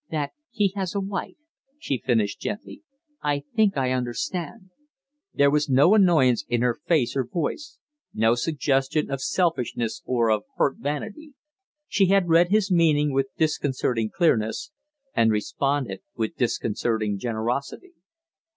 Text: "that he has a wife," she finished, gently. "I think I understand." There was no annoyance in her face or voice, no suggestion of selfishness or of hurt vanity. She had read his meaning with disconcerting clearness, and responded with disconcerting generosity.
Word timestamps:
"that 0.09 0.31
he 0.49 0.73
has 0.75 0.95
a 0.95 0.99
wife," 0.99 1.35
she 1.77 1.99
finished, 2.03 2.39
gently. 2.41 2.81
"I 3.21 3.43
think 3.55 3.77
I 3.77 3.91
understand." 3.91 4.71
There 5.31 5.51
was 5.51 5.69
no 5.69 5.93
annoyance 5.93 6.43
in 6.49 6.63
her 6.63 6.73
face 6.87 7.15
or 7.15 7.23
voice, 7.23 7.77
no 8.11 8.33
suggestion 8.33 9.11
of 9.11 9.21
selfishness 9.21 10.01
or 10.03 10.31
of 10.31 10.41
hurt 10.57 10.77
vanity. 10.79 11.35
She 11.87 12.07
had 12.07 12.29
read 12.29 12.49
his 12.49 12.71
meaning 12.71 13.13
with 13.13 13.29
disconcerting 13.37 14.09
clearness, 14.09 14.71
and 15.13 15.29
responded 15.31 15.99
with 16.15 16.35
disconcerting 16.35 17.19
generosity. 17.19 17.93